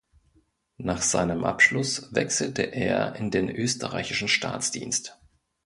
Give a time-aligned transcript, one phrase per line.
[0.79, 5.19] Nach seinem Abschluss wechselte er in den österreichischen Staatsdienst.